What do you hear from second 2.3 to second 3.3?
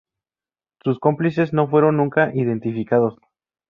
identificados.